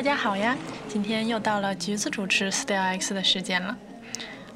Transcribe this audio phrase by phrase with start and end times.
[0.00, 0.56] 大家好呀！
[0.88, 3.76] 今天又到了橘子主持 Style X 的时间了。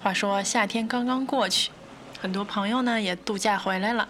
[0.01, 1.71] 话说夏天刚刚过去，
[2.19, 4.09] 很多朋友呢也度假回来了。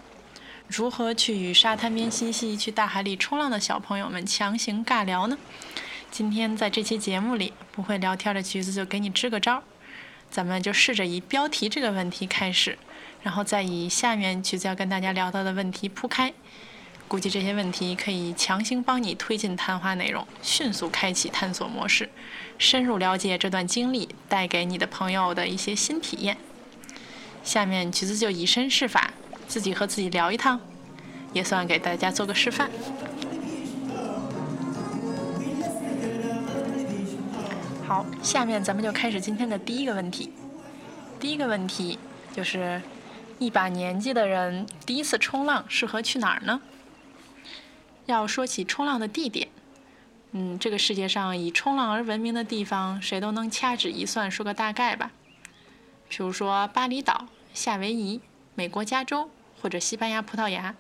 [0.69, 5.37] 如何去与沙滩边嬉戏、去大海里冲浪的小朋友们强行尬聊呢？
[6.09, 9.63] 今天在这期节目里，不会聊天的橘子就给你支个招儿。
[10.31, 12.79] 咱们就试着以标题这个问题开始，
[13.25, 16.33] 然后再以下面橘子要跟大家聊到的问题铺开。
[17.07, 22.09] 估计这些问题可以强行帮你推进谈话内容，迅速开启探索模式，
[22.59, 26.37] 深入了解这段经历带给你的朋友的一些新体验。
[27.45, 29.13] 下面橘子就以身试法，
[29.47, 30.59] 自己和自己聊一趟，
[31.33, 32.69] 也算给大家做个示范。
[37.87, 40.33] 好，下面咱们就开始今天的第一个问题。
[41.21, 41.99] 第一个问题
[42.35, 42.81] 就是，
[43.39, 46.61] 一把年纪的人第一次冲浪适合去哪儿呢？
[48.07, 49.49] 要说起冲浪的地点，
[50.33, 55.11] 嗯，这个世界上以冲浪而闻名的地方，谁都能掐指一算，说个大概吧。
[56.09, 58.21] 比如说巴厘岛、夏威夷、
[58.55, 59.31] 美国加州
[59.61, 60.75] 或者西班牙葡萄牙。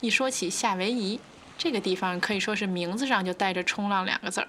[0.00, 1.20] 一说起夏威夷
[1.56, 4.48] 这个地方，可以说是名字上就带着“冲浪”两个字儿。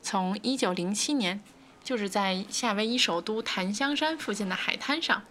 [0.00, 1.42] 从1907年，
[1.82, 5.24] 就是在夏威夷首都檀香山附近的海滩上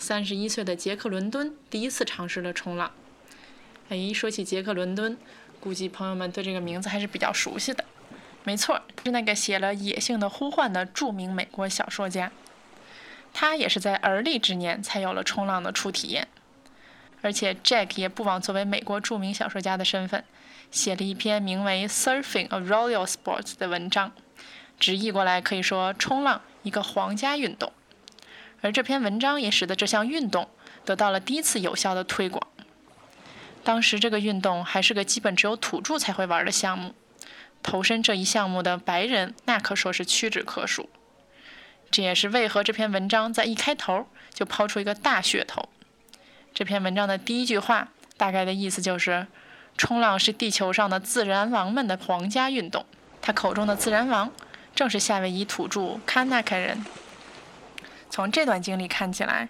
[0.00, 2.92] ，31岁的杰克·伦敦第一次尝试了冲浪。
[3.88, 5.16] 哎，说起杰克·伦敦，
[5.60, 7.84] 估计朋友们对这个名字还是比较熟悉的。
[8.42, 12.30] 没错，是那个写了《野性的呼唤》的著名美国小说家。
[13.32, 16.28] 他也是在而立之年才有了冲浪的初体验。
[17.20, 20.22] 而且，Jack 也不枉作为美国著名小说家的身份，
[20.70, 24.12] 写了一篇名为《Surfing a Royal Sport》的文章，
[24.78, 27.72] 直译过来可以说“冲浪一个皇家运动”。
[28.60, 30.48] 而这篇文章也使得这项运动
[30.84, 32.46] 得到了第一次有效的推广。
[33.64, 36.94] 当时这个运动还是个基本只有土著才会玩的项目，
[37.62, 40.90] 投身这一项目的白人那可说是屈指可数。
[41.90, 45.68] 这也是为何这篇文章在一开头就抛出一个大噱头。
[46.52, 49.26] 这篇文章的第一句话大概的意思就是：
[49.78, 52.84] 冲浪是地球上的自然王们的皇家运动。
[53.22, 54.30] 他口中的自然王
[54.74, 56.84] 正是夏威夷土著卡纳克人。
[58.10, 59.48] 从这段经历看起来，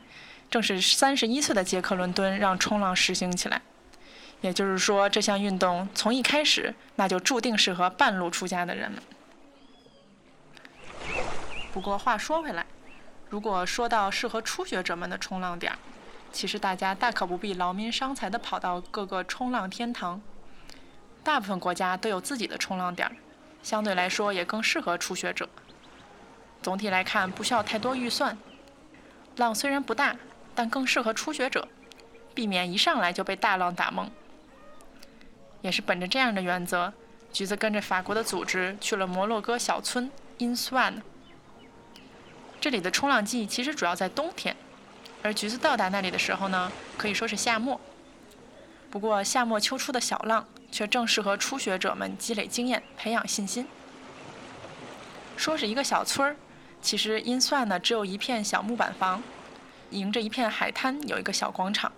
[0.49, 3.61] 正是三十一岁的杰克伦敦让冲浪实行起来。
[4.45, 9.03] 也就是说，这项运动从一开始那就注定适合半路出家的人们。
[11.73, 12.67] 不过话说回来，
[13.31, 15.79] 如果说到适合初学者们的冲浪点儿，
[16.31, 20.21] 其实大家大可不必劳民伤财地跑到各个冲浪天堂。
[21.23, 23.17] 大部分国家都有自己的冲浪点儿，
[23.63, 25.49] 相对来说也更适合初学者。
[26.61, 28.37] 总体来看，不需要太多预算。
[29.37, 30.15] 浪虽然不大，
[30.55, 31.67] 但更适合初学者，
[32.35, 34.07] 避免一上来就被大浪打懵。
[35.65, 36.93] 也是本着这样的原则，
[37.33, 41.01] 橘子跟着法国的组织去了摩洛哥小村 In Swan。
[42.61, 44.55] 这里的冲浪季其实主要在冬天，
[45.23, 47.81] 而橘子到达那里的时候呢，可以说是夏末。
[48.91, 53.67] 不过夏末秋初的小浪却正适合初学者们积累经验、培养信心。
[55.39, 56.37] 说是一个小村儿，
[56.83, 59.23] 其实 In Swan 呢只有一片小木板房，
[59.89, 61.91] 迎着一片海滩有一个小广场。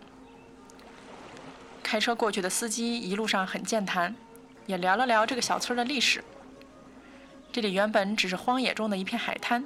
[1.86, 4.12] 开车过去的司机一路上很健谈，
[4.66, 6.24] 也聊了聊这个小村的历史。
[7.52, 9.64] 这里原本只是荒野中的一片海滩，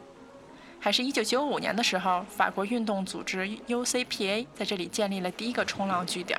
[0.78, 6.38] 还是一九九五年的时候，法国运动组织 UCPA 在这里建立了第一个冲浪据点。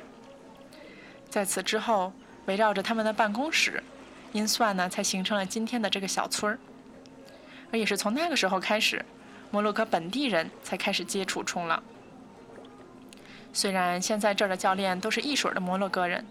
[1.28, 2.12] 在此之后，
[2.46, 3.82] 围绕着他们的办公室，
[4.30, 6.60] 因算呢才形成了今天的这个小村儿。
[7.72, 9.04] 而也是从那个时候开始，
[9.50, 11.82] 摩洛哥本地人才开始接触冲浪。
[13.52, 16.24] 虽然现在这儿的教练都是一水的摩洛哥人，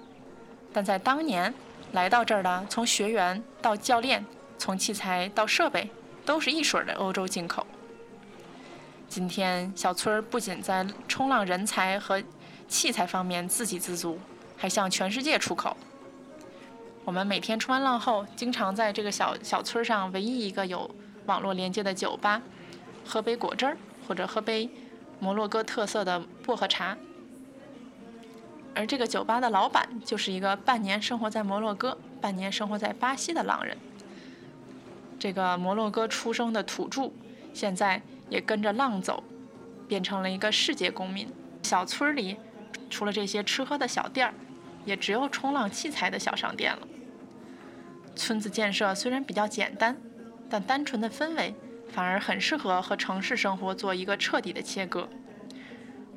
[0.74, 1.54] 但在当年
[1.92, 4.26] 来到这儿的，从学员到教练，
[4.58, 5.90] 从器材到设备，
[6.26, 7.66] 都是一水的欧洲进口。
[9.08, 12.24] 今天小村儿不仅在冲浪人才和
[12.68, 14.18] 器材方面自给自足，
[14.58, 15.78] 还向全世界出口。
[17.04, 20.90] 我们每天冲完浪后，经常在这个小小村上唯一一个有
[21.28, 22.42] 网络连接的酒吧，
[23.06, 23.78] 喝杯果汁儿，
[24.08, 24.70] 或者喝杯
[25.20, 26.98] 摩洛哥特色的薄荷茶。
[28.74, 33.78] 而这个酒吧的老板就是一个半年生活在摩洛哥、半年生活在巴西的浪人。
[35.20, 37.12] 这个摩洛哥出生的土著，
[37.54, 39.24] 现在也跟着浪走，
[39.88, 41.28] 变成了一个世界公民。
[41.64, 42.38] 小村里，
[42.90, 44.34] 除了这些吃喝的小店儿，
[44.86, 46.88] 也只有冲浪器材的小商店了。
[48.16, 49.96] 村子建设虽然比较简单，
[50.50, 51.54] 但单纯的氛围
[51.90, 55.08] 反而很适合和城市生活做一个彻底的切割。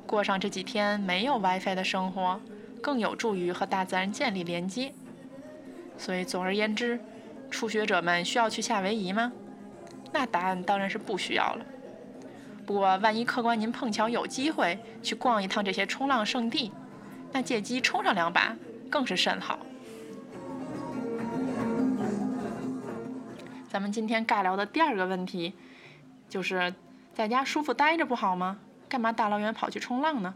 [0.05, 2.39] 过上这几天没有 WiFi 的生活，
[2.81, 4.93] 更有助于和大自然建立连接。
[5.97, 6.99] 所以总而言之，
[7.49, 9.31] 初学者们需要去夏威夷吗？
[10.11, 11.65] 那答案当然是不需要了。
[12.65, 16.71] 不过，万一客官您碰巧有机会去逛一趟这些冲浪圣地，
[17.31, 18.55] 那借机冲上两把
[18.89, 19.59] 更是甚好。
[23.67, 25.53] 咱们今天尬聊的第二个问题，
[26.29, 26.73] 就是
[27.13, 28.57] 在家舒服待着不好吗？
[28.87, 30.35] 干嘛大老远跑去冲浪呢？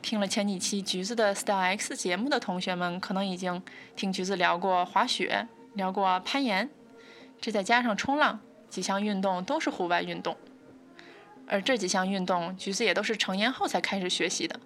[0.00, 3.62] 听了前几期橘子的 Style X 节目的同学们，可能已经
[3.94, 6.68] 听橘子聊过滑雪，聊过攀岩，
[7.40, 10.36] 这再加上冲浪，几项运动都是户外运动。
[11.46, 14.58] 而这几项运动，橘子也都是成年后才开始学习的，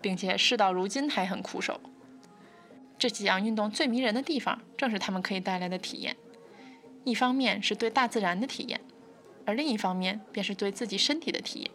[0.00, 1.80] 并且事到如今还很苦手。
[2.98, 6.16] 这几样运动最迷人的地方，正是他们可以带来的体验。
[7.04, 8.80] 一方面是对大自然的体验，
[9.44, 11.70] 而另一方面便是对自己身体的体验。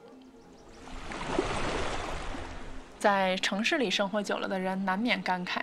[3.00, 5.62] 在城市里生活久了的人难免感慨，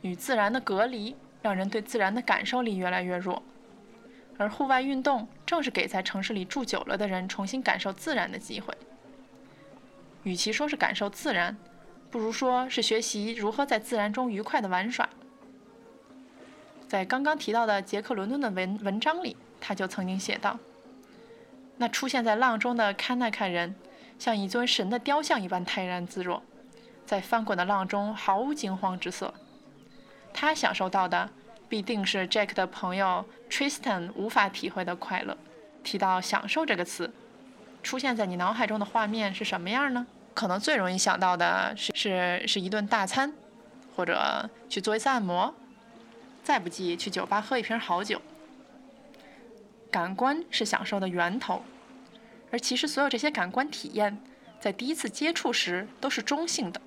[0.00, 3.40] 与自然的隔离让人对自然的感受力越来越弱。
[4.36, 8.74] 而户外运动正是给在城市里住久了的人重新感受自然的机会。
[10.24, 11.56] 与其说是感受自然，
[12.10, 15.08] 不如说是学习如何在自然中愉快地玩耍。
[16.88, 20.58] 在刚刚提到的杰克·伦敦的文文章里，他就曾经写道
[21.78, 23.76] ：“那出现在浪中的堪奈看人，
[24.18, 26.42] 像一尊神的雕像一般泰然自若。”
[27.06, 29.32] 在翻滚的浪中毫无惊慌之色，
[30.34, 31.30] 他享受到的
[31.68, 35.38] 必定是 Jack 的朋友 Tristan 无法体会的快乐。
[35.84, 37.12] 提到“享受”这个词，
[37.80, 40.04] 出现在你脑海中的画面是什么样呢？
[40.34, 43.32] 可能最容易想到的是是是一顿大餐，
[43.94, 45.54] 或者去做一次按摩，
[46.42, 48.20] 再不济去酒吧喝一瓶好酒。
[49.92, 51.62] 感官是享受的源头，
[52.50, 54.18] 而其实所有这些感官体验，
[54.60, 56.80] 在第一次接触时都是中性的。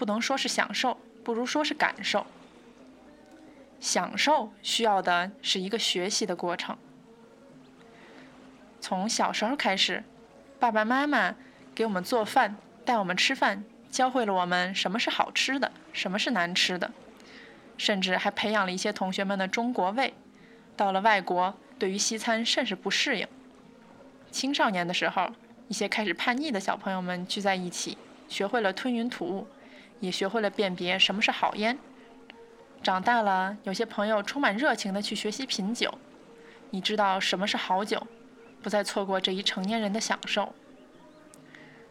[0.00, 2.24] 不能说是享受，不如说是感受。
[3.78, 6.74] 享受需要的是一个学习的过程。
[8.80, 10.02] 从小时候开始，
[10.58, 11.34] 爸爸妈妈
[11.74, 16.90] 给我们做饭，带我们吃饭，教会了我们什么是好吃的，什么是难吃的，
[17.76, 20.14] 甚至还培养了一些同学们的中国胃。
[20.78, 23.28] 到了外国，对于西餐甚是不适应。
[24.30, 25.30] 青少年的时候，
[25.68, 27.98] 一些开始叛逆的小朋友们聚在一起，
[28.30, 29.46] 学会了吞云吐雾。
[30.00, 31.78] 也学会了辨别什么是好烟。
[32.82, 35.98] 长大了，有些朋友充满热情地去学习品酒。
[36.70, 38.06] 你知道什么是好酒，
[38.62, 40.54] 不再错过这一成年人的享受。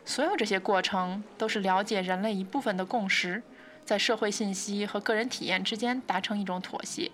[0.03, 3.43] 所有这些过程都是了解人类一部分的共识，
[3.85, 7.11] 在社会信息和个人体验之间达成一种妥协。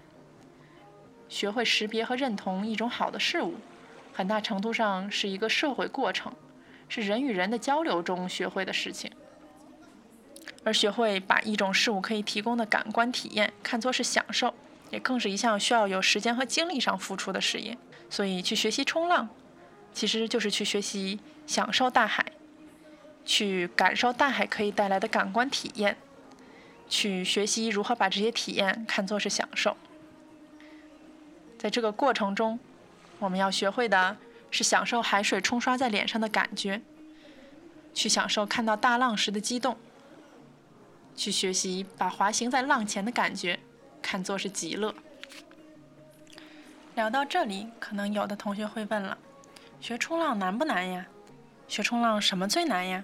[1.28, 3.56] 学会识别和认同一种好的事物，
[4.14, 6.32] 很大程度上是一个社会过程，
[6.88, 9.12] 是人与人的交流中学会的事情。
[10.66, 14.54] 而学会把一种事物可以提供的感官体验看作是享受，
[14.90, 17.78] 也更是一项需要有时间和精力上付出的事业。
[18.10, 19.30] 所以，去学习冲浪，
[19.94, 22.26] 其实就是去学习享受大海，
[23.24, 25.98] 去感受大海可以带来的感官体验，
[26.90, 29.78] 去学习如何把这些体验看作是享受。
[31.60, 32.60] 在这个过程中，
[33.20, 34.18] 我们要学会的
[34.50, 36.82] 是享受海水冲刷在脸上的感觉，
[37.94, 39.78] 去享受看到大浪时的激动。
[41.16, 43.60] 去学习把滑行在浪前的感觉
[44.02, 44.94] 看作是极乐。
[46.96, 49.18] 聊到这里，可能有的同学会问了：
[49.82, 51.06] 学冲浪难不难呀？
[51.68, 53.04] 学冲浪什么最难呀？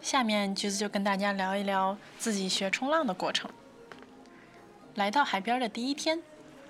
[0.00, 3.50] 下面橘子就跟大家聊一聊自己学冲浪的过程。
[4.94, 6.22] 来到海边的第一天，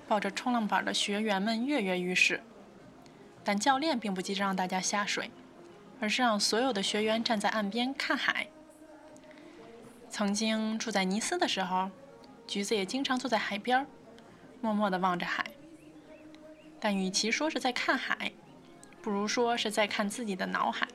[0.09, 2.43] 抱着冲浪板的学员们跃跃欲试，
[3.45, 5.31] 但教练并不急着让大家下水，
[6.01, 8.49] 而是让所有的学员站在岸边看海。
[10.11, 11.89] 曾经住在尼斯的时候，
[12.47, 13.87] 橘子也经常坐在海边，
[14.61, 15.45] 默默地望着海。
[16.81, 18.33] 但与其说是在看海，
[19.01, 20.89] 不如说是在看自己的脑海。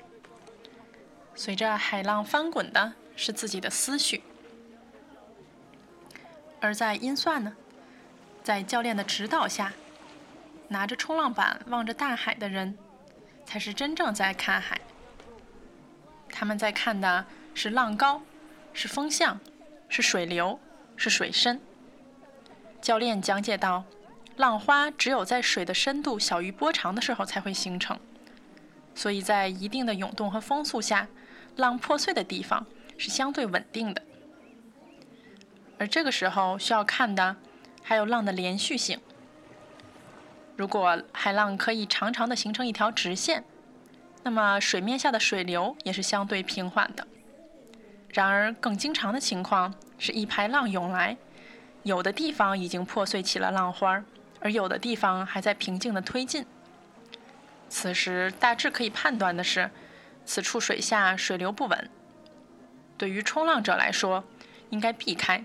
[1.34, 4.22] 随着海浪翻滚的是自己的思绪，
[6.60, 7.56] 而在音算呢，
[8.44, 9.74] 在教练的指导下，
[10.68, 12.78] 拿着冲浪板望着大海的人，
[13.46, 14.82] 才是真正在看海。
[16.30, 18.22] 他们在看的是浪高。
[18.76, 19.40] 是风向，
[19.88, 20.60] 是水流，
[20.98, 21.62] 是水深。
[22.82, 23.86] 教练讲解到，
[24.36, 27.98] 浪花只有在水的深度小于波长的时候才会形成，
[28.94, 31.08] 所以在一定的涌动和风速下，
[31.56, 32.68] 浪破碎的地方
[32.98, 34.02] 是相对稳定的。
[35.80, 37.38] 而这个时候需要看的
[37.82, 39.00] 还有浪的连续性。
[40.58, 43.46] 如果海浪可以长长的形成一条直线，
[44.24, 47.08] 那么水面下的水流也是相对平缓的。
[48.16, 51.18] 然而，更经常的情况是一排浪涌来，
[51.84, 54.02] 有的地方已经破碎起了浪花，
[54.40, 56.46] 而有的地方还在平静地推进。
[57.68, 59.70] 此时大致可以判断的是，
[60.26, 61.90] 此处水下水流不稳，
[62.98, 64.24] 对于冲浪者来说，
[64.70, 65.44] 应该避开。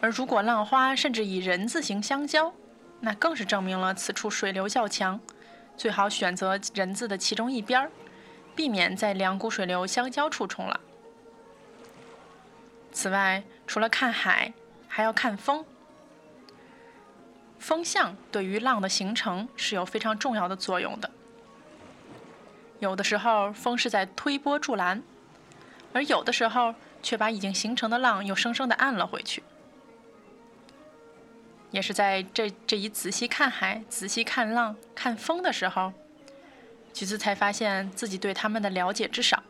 [0.00, 2.54] 而如果浪花甚至以人字形相交，
[3.00, 5.18] 那更是证明了此处水流较强，
[5.76, 7.90] 最好选择人字的其中一边儿，
[8.56, 10.80] 避免在两股水流相交处冲浪。
[12.90, 14.54] 此外，除了看海，
[14.88, 15.64] 还要看风。
[17.58, 21.10] 风向对于浪的形成是有非常重要的作用的。
[22.78, 25.02] 有的时候风是在推波助澜，
[25.92, 29.42] 而有的时候却把已经形成的浪又生生的按了回去。
[31.70, 35.92] 也是在这这一仔细看海、仔细看浪、看风的时候，
[36.96, 39.42] 橘子才发现自己对他们的了解之少。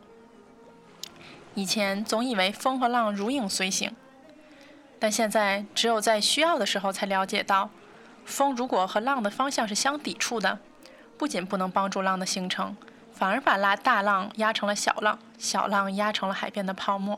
[1.55, 3.95] 以前总以为风和浪如影随形，
[4.99, 7.69] 但现在只有在需要的时候才了解到，
[8.25, 10.59] 风如果和浪的方向是相抵触的，
[11.17, 12.75] 不仅不能帮助浪的形成，
[13.13, 17.17] 反而把拉大浪压成了小浪，小浪压成了海边的泡沫。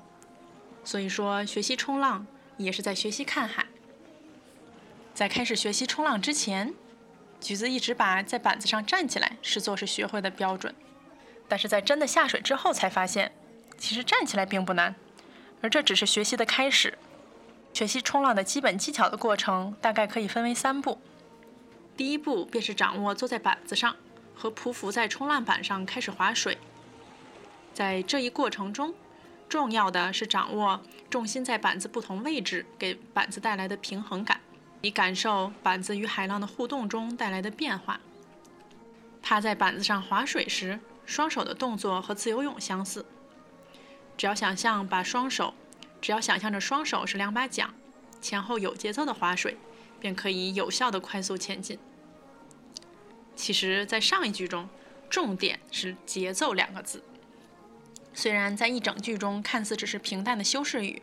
[0.83, 3.65] 所以说，学习冲浪也是在学习看海。
[5.15, 6.75] 在开始学习冲浪之前，
[7.39, 10.73] 橘子一直把在板子上站起来视作是学会的标准，
[11.47, 13.31] 但是在真的下水之后才发现。
[13.77, 14.93] 其实站起来并不难，
[15.61, 16.97] 而这只是学习的开始。
[17.73, 20.99] 学习冲浪的基本技巧的过程大概可以分为三步。
[21.95, 23.95] 第一步便是掌握坐在板子上
[24.35, 26.57] 和匍匐在冲浪板上开始划水。
[27.73, 28.93] 在这一过程中，
[29.47, 34.41] 重要的是掌握重心在板子不同位置给板子带来的平衡感，
[34.81, 37.99] 以感受板子与海浪的互动中带来的变化。
[39.21, 43.05] 趴在板子上划水时，双手的动作和自由泳相似。
[44.17, 45.53] 只要想象把双手，
[46.01, 47.73] 只要想象着双手是两把桨，
[48.21, 49.57] 前后有节奏的划水，
[49.99, 51.77] 便可以有效的快速前进。
[53.35, 54.67] 其实，在上一句中，
[55.09, 57.03] 重点是“节奏”两个字。
[58.13, 61.01] 虽然在一整句中看似只是平淡的修饰语，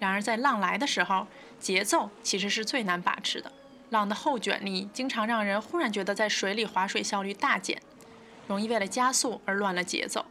[0.00, 1.28] 然而在浪来的时候，
[1.62, 3.50] 节奏其实是最难把持的。
[3.88, 7.80] 浪的后卷力经常让人忽然觉得在水里划水效率大减，
[8.46, 10.26] 容易为了加速而乱了节奏。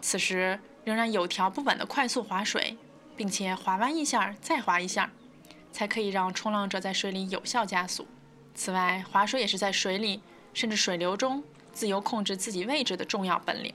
[0.00, 0.58] 此时。
[0.84, 2.76] 仍然有条不紊的快速划水，
[3.16, 5.10] 并且划弯一下再划一下，
[5.72, 8.06] 才可以让冲浪者在水里有效加速。
[8.54, 10.20] 此外，划水也是在水里
[10.52, 11.42] 甚至水流中
[11.72, 13.72] 自由控制自己位置的重要本领。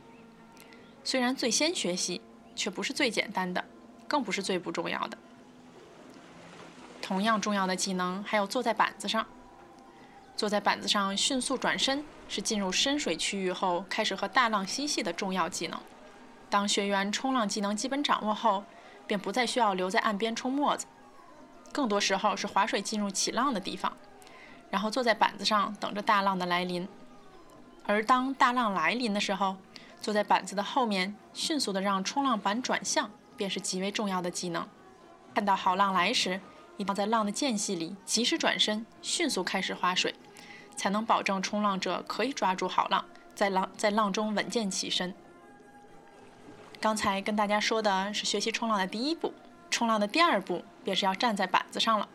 [1.03, 2.21] 虽然最先学习，
[2.55, 3.65] 却不是最简单的，
[4.07, 5.17] 更不是最不重要的。
[7.09, 9.25] 同样重要的技能还有坐在板子上。
[10.35, 15.79] 坐在板子上迅速转身，是进入深水区域后开始和大浪嬉戏的重要技能。
[16.51, 18.63] 当学员冲浪技能基本掌握后，
[19.07, 20.85] 便不再需要留在岸边冲沫子，
[21.71, 23.91] 更多时候是划水进入起浪的地方，
[24.69, 26.87] 然后坐在板子上等着大浪的来临。
[27.87, 29.57] 而当大浪来临的时候，
[29.99, 34.67] 坐在板子的后面，迅速的让冲浪板转向，便是极为重要的技能。
[35.33, 36.39] 看到好浪来时，
[36.79, 40.15] 一定要在浪的间隙里及时转身，迅速开始划水，
[40.77, 43.03] 才能保证冲浪者可以抓住好浪，
[43.36, 45.13] 在浪在浪中稳健起身。
[46.79, 49.33] 刚才跟大家说的是学习冲浪的第一步，
[49.69, 52.07] 冲浪的第二步便是要站在板子上了。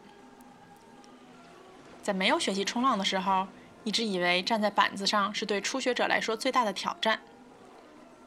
[2.02, 3.46] 在没有学习冲浪的时候，
[3.84, 7.20] 一直以为站在板子上是对初学者来说最大的挑战。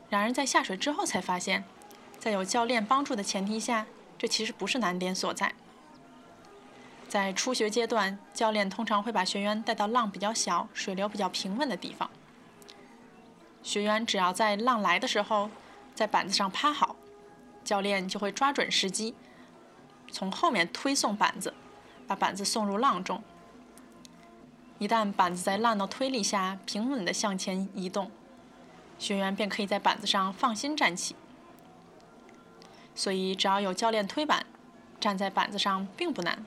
[0.09, 1.63] 然而在下水之后才发现，
[2.19, 3.87] 在有教练帮助的前提下，
[4.19, 5.55] 这其实不是难点所在。
[7.07, 12.09] 在初学阶段，教练通常会把学员带到浪比较小、水流比较平稳的地方，
[13.63, 15.49] 学员只要在浪来的时候。
[15.95, 16.95] 在板子上趴好，
[17.63, 19.15] 教练就会抓准时机，
[20.11, 21.55] 从后面推送板子，
[22.05, 23.23] 把板子送入浪中。
[24.77, 28.11] 一旦板子在浪的推力下平稳地向前移动，
[28.99, 31.15] 学员便可以在板子上放心站起。
[32.93, 34.45] 所以，只要有教练推板，
[34.99, 36.45] 站在板子上并不难。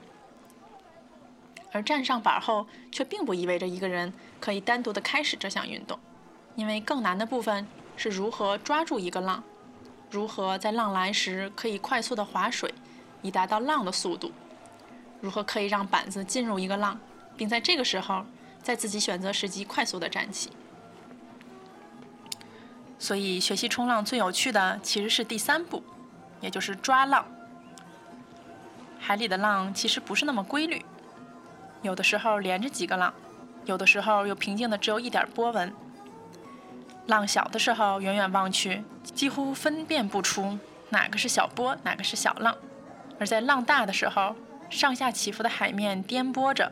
[1.71, 5.97] 而站上板后，却并不意味着一个人可以单独的开始这项运动，
[6.55, 7.67] 因为更难的部分。
[7.97, 9.43] 是如何抓住一个浪，
[10.09, 12.73] 如何在浪来时可以快速的划水，
[13.21, 14.31] 以达到浪的速度，
[15.19, 16.99] 如何可以让板子进入一个浪，
[17.37, 18.25] 并在这个时候
[18.63, 20.49] 在自己选择时机快速的站起。
[22.97, 25.83] 所以，学习冲浪最有趣的其实是第三步，
[26.39, 27.23] 也就是抓浪。
[28.99, 30.83] 海里的浪其实不是那么规律，
[31.81, 33.13] 有的时候连着几个浪，
[33.65, 35.73] 有的时候又平静的只有一点波纹。
[37.07, 40.57] 浪小的时候，远远望去，几乎分辨不出
[40.89, 42.53] 哪个是小波，哪个是小浪；
[43.19, 44.35] 而在浪大的时候，
[44.69, 46.71] 上下起伏的海面颠簸着，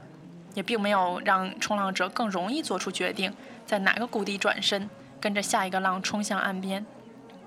[0.54, 3.34] 也并没有让冲浪者更容易做出决定，
[3.66, 4.90] 在哪个谷底转身，
[5.20, 6.86] 跟着下一个浪冲向岸边。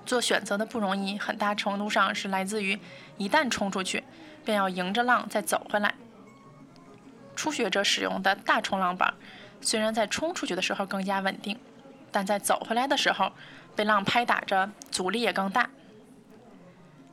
[0.05, 2.77] 做选择的不容易，很大程度上是来自于
[3.17, 4.03] 一旦冲出去，
[4.43, 5.95] 便要迎着浪再走回来。
[7.35, 9.13] 初学者使用的大冲浪板，
[9.61, 11.59] 虽然在冲出去的时候更加稳定，
[12.11, 13.31] 但在走回来的时候，
[13.75, 15.69] 被浪拍打着，阻力也更大。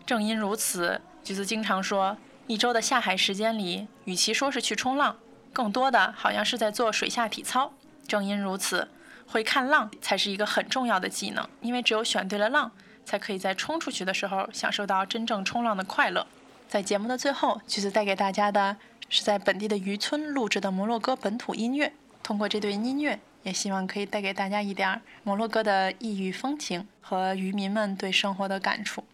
[0.04, 5.16] 正因如此，橘子经常说，一周的下海时间里，与其说是去冲浪，
[5.52, 7.72] 更多的好像是在做水下体操。
[8.08, 8.88] 正因如此，
[9.28, 12.72] 会看浪才是一个很重要的技能，因为只有选对了浪，
[13.04, 16.26] 才可以在冲出去的时候享受到真正冲浪的快乐。
[16.68, 18.76] 在节目的最后，橘子带给大家的
[19.10, 21.92] 是在本地的渔村录制的摩洛哥本土音乐。
[22.22, 29.04] 通过这段音乐，也希望可以带给大家一点摩洛哥的异域风情和渔民们对生活的感触。